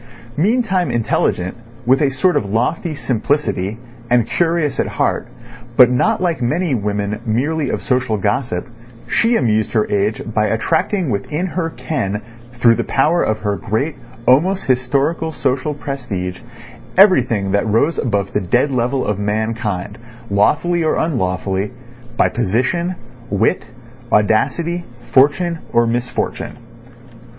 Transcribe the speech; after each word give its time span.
Meantime 0.37 0.89
intelligent, 0.89 1.55
with 1.85 2.01
a 2.01 2.09
sort 2.09 2.35
of 2.35 2.43
lofty 2.49 2.95
simplicity, 2.95 3.77
and 4.09 4.27
curious 4.27 4.79
at 4.79 4.87
heart, 4.87 5.27
but 5.77 5.91
not 5.91 6.19
like 6.19 6.41
many 6.41 6.73
women 6.73 7.21
merely 7.23 7.69
of 7.69 7.83
social 7.83 8.17
gossip, 8.17 8.67
she 9.07 9.35
amused 9.35 9.73
her 9.73 9.87
age 9.91 10.19
by 10.33 10.47
attracting 10.47 11.11
within 11.11 11.45
her 11.45 11.69
ken 11.69 12.19
through 12.55 12.73
the 12.73 12.83
power 12.83 13.21
of 13.21 13.37
her 13.41 13.55
great, 13.55 13.95
almost 14.27 14.63
historical, 14.65 15.31
social 15.31 15.75
prestige 15.75 16.39
everything 16.97 17.51
that 17.51 17.67
rose 17.67 17.99
above 17.99 18.33
the 18.33 18.41
dead 18.41 18.71
level 18.71 19.05
of 19.05 19.19
mankind, 19.19 19.99
lawfully 20.31 20.83
or 20.83 20.95
unlawfully, 20.95 21.71
by 22.17 22.27
position, 22.27 22.95
wit, 23.29 23.65
audacity, 24.11 24.83
fortune 25.13 25.59
or 25.71 25.85
misfortune. 25.85 26.57